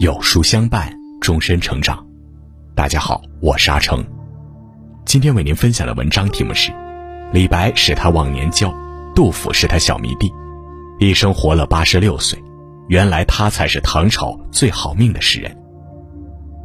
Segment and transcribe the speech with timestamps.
[0.00, 0.90] 有书相伴，
[1.20, 2.02] 终身成长。
[2.74, 4.02] 大家好，我是阿成。
[5.04, 6.72] 今天为您分享的文章题目是：
[7.34, 8.74] 李白是他忘年交，
[9.14, 10.32] 杜甫是他小迷弟，
[11.00, 12.42] 一生活了八十六岁，
[12.88, 15.54] 原来他才是唐朝最好命的诗人。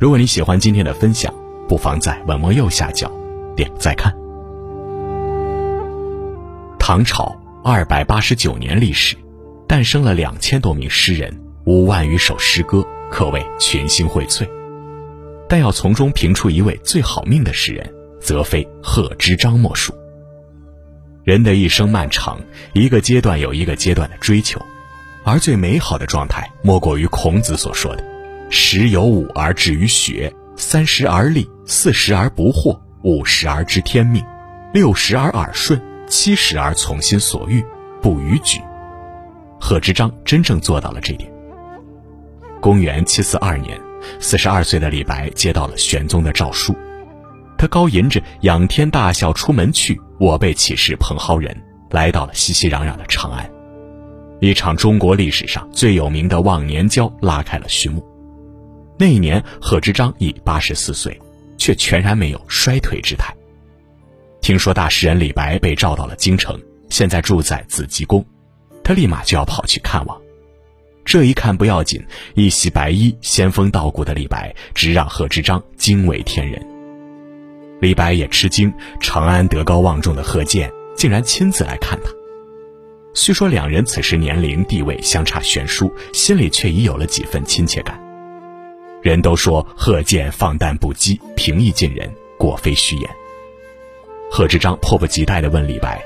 [0.00, 1.32] 如果你喜欢今天的分享，
[1.68, 3.08] 不妨在文末右下角
[3.54, 4.12] 点再看。
[6.80, 9.16] 唐朝二百八十九年历史，
[9.68, 11.32] 诞生了两千多名诗人，
[11.64, 14.48] 五万余首诗歌，可谓群星荟萃。
[15.48, 19.94] 但要从中评出一位最好命的诗人，则非贺知章莫属。
[21.24, 22.40] 人的一生漫长，
[22.72, 24.60] 一个阶段有一个阶段的追求，
[25.24, 28.04] 而最美好的状态，莫过于孔子所说的
[28.48, 34.24] ：“十有五而志于学，三十而立，四十而不惑，五十而知天命，
[34.72, 35.80] 六十而耳顺。”
[36.10, 37.64] 七十而从心所欲，
[38.02, 38.60] 不逾矩。
[39.60, 41.30] 贺知章真正做到了这点。
[42.60, 43.80] 公元七四二年，
[44.20, 46.76] 四十二岁的李白接到了玄宗的诏书，
[47.56, 51.56] 他高吟着“仰天大笑出门去，我辈岂是蓬蒿人”，
[51.90, 53.50] 来到了熙熙攘攘的长安。
[54.40, 58.06] 一场中国历史上最有名的忘年交拉开了序幕。
[58.98, 61.18] 那一年，贺知章已八十四岁，
[61.56, 63.34] 却全然没有衰颓之态。
[64.42, 68.22] 听说大诗人李白被召到了京城，现在住在紫极宫，
[68.84, 70.20] 他立马就要跑去看望。
[71.10, 72.00] 这一看不要紧，
[72.34, 76.64] 一袭白衣、仙风道骨的李白，直让贺知章惊为天人。
[77.80, 82.12] 李白也吃惊，长安德高望重的贺建竟然亲自来看他。
[83.12, 88.00] 虽说两人此时年龄地位相差悬殊，心里却已有了几分亲切感。
[89.02, 93.10] 人都说贺建放荡不羁、平易近人，果非虚言。
[94.30, 96.00] 贺知章迫不及待地问李白：“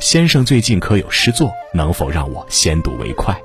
[0.00, 1.48] 先生最近可有诗作？
[1.72, 3.40] 能否让我先睹为快？”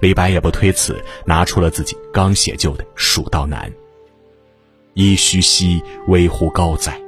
[0.00, 3.70] 李白也不推辞，拿出了自己刚写就的《蜀道难》
[4.96, 6.98] ：“噫吁兮，危乎高哉！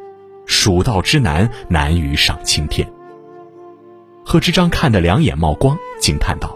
[0.44, 2.86] 蜀道之难，难于上青天。”
[4.24, 6.54] 贺知章看得两眼冒光，惊叹道：“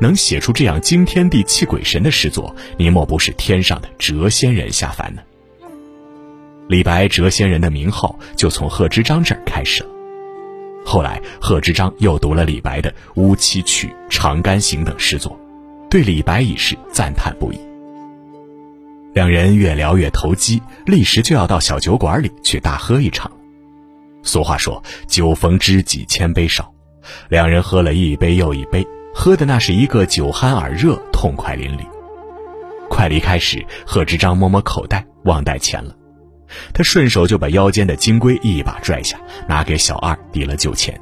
[0.00, 5.22] 能写出这样惊天地泣鬼神的诗作，你莫不是天上的谪仙人下凡呢？”
[6.68, 9.90] 李白谪仙人的名号就从贺知章这儿开始了。
[10.84, 15.38] 后来，贺知章又读了李白的《乌栖曲》《长干行》等诗作，
[15.88, 17.58] 对李白已是赞叹不已。
[19.14, 23.30] 两人越聊越投机，立时就要到小酒馆里去大喝一场。
[24.22, 26.72] 俗话说：“酒逢知己千杯少。”
[27.30, 31.86] 两人喝了一杯又一杯，喝的那是一个酒酣耳热，痛快淋漓。
[32.90, 35.94] 快离开时，贺知章摸摸口袋，忘带钱了。
[36.74, 39.18] 他顺手就把腰间的金龟一把拽下，
[39.48, 41.00] 拿给小二抵了酒钱，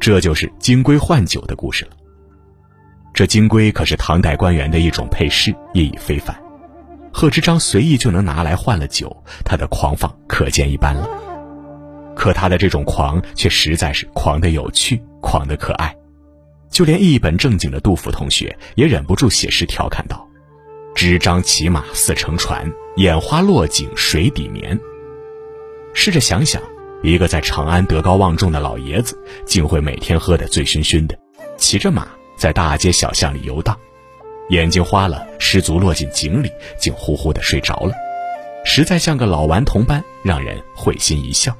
[0.00, 1.90] 这就是金龟换酒的故事了。
[3.18, 6.40] 这金龟可是唐代官员的一种配饰，意义非凡。
[7.12, 11.08] 贺知章随意就能拿来换了酒，他的狂放可见一斑了。
[12.14, 15.92] 可他的这种狂却实在是狂的有趣，狂的可爱，
[16.70, 20.24] 就连一本正经的杜甫同学也忍不住写诗调侃道。
[20.94, 24.78] 知章骑马似乘船，眼花落井水底眠。
[25.92, 26.62] 试着想想，
[27.02, 31.18] 一个在长安德高望重的老爷子，竟会每天喝得醉醺醺的，
[31.56, 32.06] 骑着马
[32.38, 33.76] 在大街小巷里游荡，
[34.50, 37.92] 眼睛花了，失足落进井里，竟呼呼的睡着了，
[38.64, 41.54] 实在像个老顽童般，让人会心一笑。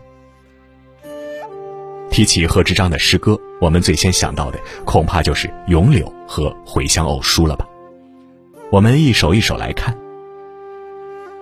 [2.11, 7.67] 提起贺知章的诗歌，我们最先想到的恐怕就是《咏柳》和《回乡偶书》了吧。
[8.71, 9.97] 我们一首一首来看。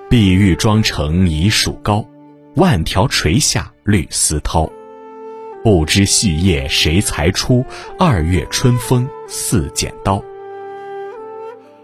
[0.08, 2.04] 碧玉妆成一树高，
[2.54, 4.70] 万条垂下绿丝绦。
[5.66, 7.66] 不知细叶谁裁出？
[7.98, 10.22] 二月春风似剪刀。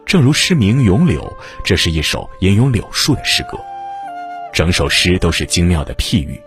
[0.07, 1.21] 正如诗名《咏柳》，
[1.65, 3.59] 这是一首吟咏柳树的诗歌。
[4.53, 6.41] 整首诗都是精妙的譬喻。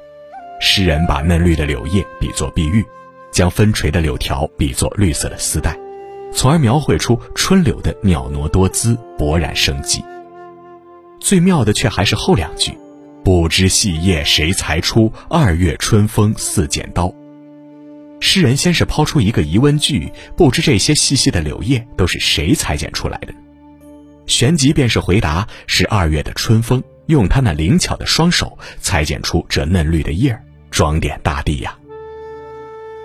[0.62, 2.82] 诗人把嫩绿的柳叶比作碧玉，
[3.34, 5.78] 将分垂的柳条比作绿色的丝带。
[6.32, 10.02] 从而描绘出春柳的袅娜多姿、勃然生机。
[11.20, 12.72] 最妙的却还是后两句
[13.26, 15.12] ：“不知细叶谁裁出？
[15.30, 17.14] 二月春风似剪刀。”
[18.20, 23.34] 诗人先是抛出一个疑问句：“不知这些细细的柳叶都是谁裁剪出来的？”
[24.28, 30.42] 旋即便是回答：“是二月的春风，用他那灵巧的双手裁剪出这嫩绿的叶儿，
[30.72, 31.78] 装点大地呀。”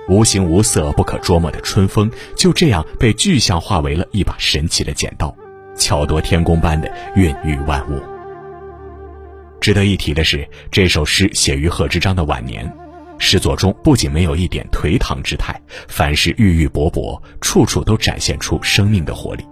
[0.08, 5.36] 无形无色、不可捉摸的春风，就这样被具象化为了一把神奇的剪刀，
[5.76, 8.00] 巧夺天工般的孕育万物。
[9.60, 12.66] 值得一提的是，这首诗写于贺知章的晚年，
[13.20, 19.44] 诗作中不仅没有一点颓唐之态，凡是郁郁勃勃，处处都展现出生命的活力。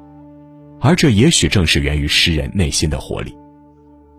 [0.80, 3.36] 而这也许正是源于诗人内心的活力。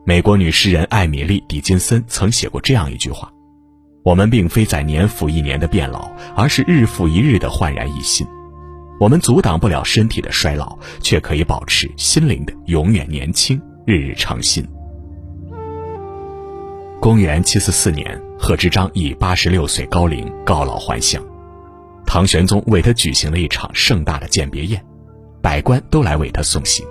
[0.06, 3.32] 美国女诗人艾米丽·狄金森曾写过这样一句话
[4.04, 8.26] ：“我们并非在年复一年的变老，而是日复一日的焕然一新。
[9.00, 14.64] 我们阻挡不了身体的衰老，却可以保持心灵的永远年轻，日日长新。”
[17.00, 21.22] 公元七四四年，贺知章以八十六岁高龄告老还乡，
[22.06, 24.84] 唐玄宗为他举行了一场盛大的饯别宴，
[25.42, 26.84] 百官都来为他送行。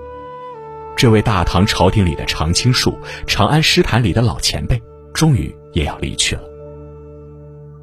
[0.95, 2.97] 这位大唐朝廷里的常青树，
[3.27, 4.81] 长安诗坛里的老前辈，
[5.15, 6.43] 终于也要离去了。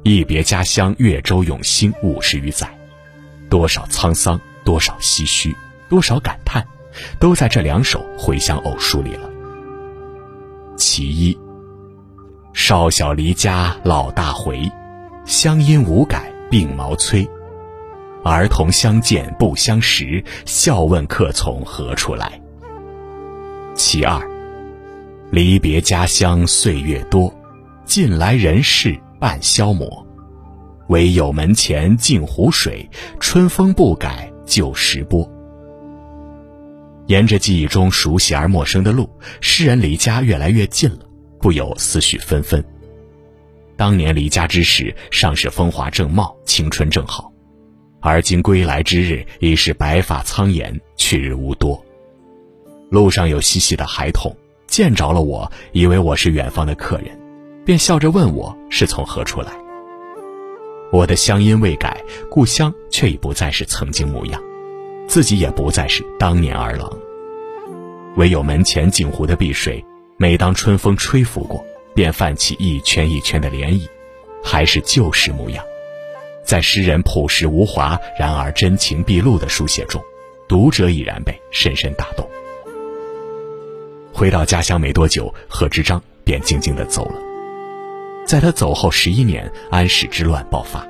[0.04, 2.72] 一别家乡，越州永兴五十余载，
[3.50, 5.54] 多少沧桑，多少唏嘘，
[5.88, 6.64] 多少感叹，
[7.18, 9.28] 都在这两首回乡偶书里了。
[10.76, 11.36] 其一。
[12.58, 14.58] 少小离家老大回，
[15.26, 17.28] 乡音无改鬓毛衰。
[18.24, 22.40] 儿童相见不相识，笑问客从何处来。
[23.74, 24.26] 其二，
[25.30, 27.30] 离别家乡岁月多，
[27.84, 30.04] 近来人事半消磨。
[30.88, 32.88] 唯有门前镜湖水，
[33.20, 35.30] 春风不改旧时波。
[37.06, 39.10] 沿着记忆中熟悉而陌生的路，
[39.42, 41.00] 诗人离家越来越近了。
[41.46, 42.60] 不由思绪纷纷。
[43.76, 47.30] 当年离家之时，尚是风华正茂、青春正好；
[48.00, 51.80] 而今归来之日，已是白发苍颜、去日无多。
[52.90, 57.16] 路上有嬉戏的孩童，见着了我，以为我是远方的客人，
[57.64, 59.52] 便笑着问我是从何处来。
[60.90, 64.42] 我的乡音未改，故乡却已不再是曾经模样，
[65.06, 66.92] 自己也不再是当年儿郎。
[68.16, 69.80] 唯有门前镜湖的碧水。
[70.18, 71.62] 每当春风吹拂过，
[71.94, 73.86] 便泛起一圈一圈的涟漪，
[74.42, 75.62] 还是旧时模样。
[76.42, 80.02] 在诗人朴实无华，然而真情毕露的书写中，
[80.48, 82.26] 读者已然被深深打动。
[84.10, 87.20] 回到家乡没多久，贺知章便静静地走了。
[88.24, 90.86] 在他走后十一年，安史之乱爆发，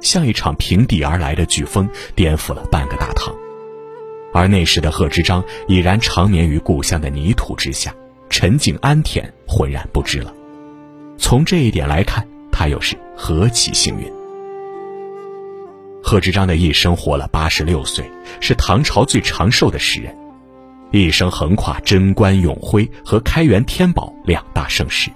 [0.00, 3.36] 像一场平地而来的飓风，颠覆了半个大唐。
[4.32, 7.94] 而那时的贺知章已然长眠于故乡的泥土之下。
[8.30, 10.32] 沉静安恬，浑然不知了。
[11.18, 14.10] 从这一点来看，他又是何其幸运！
[16.02, 18.10] 贺知章的一生活了八十六岁，
[18.40, 20.16] 是唐朝最长寿的诗人，
[20.92, 25.10] 一生横跨贞观、永徽和开元、天宝两大盛世，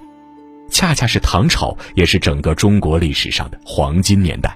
[0.69, 4.55] 恰恰是唐朝，也是整个中国历史上的黄金年代。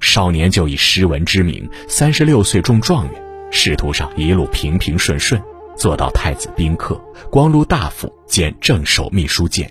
[0.00, 5.40] 少年就以诗文知名，三十六岁中状元，仕途上一路平平顺顺。
[5.76, 7.00] 做到太子宾客、
[7.30, 9.70] 光禄大夫兼正守秘书监，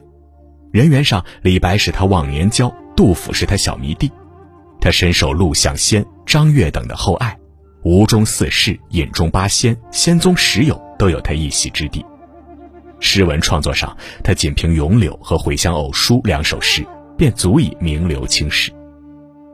[0.71, 4.11] 人缘上李白是他忘年交，杜甫是他小迷弟，
[4.79, 7.37] 他深受陆象先、张悦等的厚爱，
[7.83, 12.05] 吴中四世、尹中八仙、仙宗十友都有他一席之地。
[12.99, 16.85] 诗文创作上，他仅凭《咏柳》和《回乡偶书》两首诗，
[17.17, 18.71] 便足以名留青史。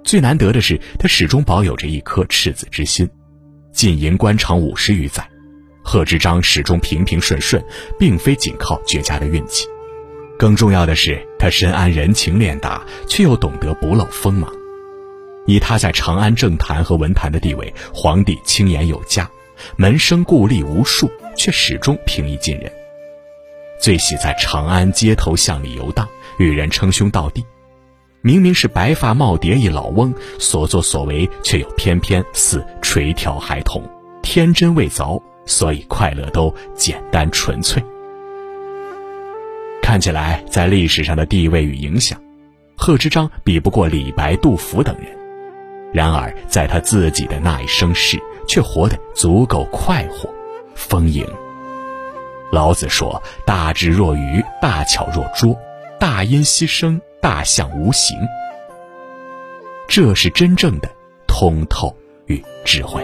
[0.04, 3.08] 最难得的是，他始终保有着一颗赤子之心，
[3.72, 5.29] 进营官场五十余载。
[5.92, 7.66] 贺知章始终平平顺顺，
[7.98, 9.66] 并非仅靠绝佳的运气，
[10.38, 14.54] 更重要的是他深谙人情练达，却又懂得不露锋芒。
[15.48, 19.28] 以他在长安政坛和文坛的地位，皇帝青眼有加，
[19.78, 22.72] 门生故吏无数，却始终平易近人。
[23.82, 27.44] 最喜在长安街头巷里游荡，与人称兄道弟。
[28.22, 33.84] 明明是白发耄耋一老翁，所作所为却又偏偏似垂髫孩童，
[34.22, 35.20] 天真未凿。
[35.50, 37.84] 所以快乐都简单纯粹。
[39.82, 42.22] 看起来在历史上的地位与影响，
[42.78, 45.08] 贺知章比不过李白、杜甫等人。
[45.92, 50.30] 然而在他自己的那一生世，却活得足够快活、
[50.76, 51.26] 丰盈。
[52.52, 55.58] 老子说：“大智若愚，大巧若拙，
[56.00, 58.16] 大音希声，大象无形。”
[59.90, 60.88] 这是真正的
[61.26, 61.96] 通透
[62.28, 63.04] 与智慧。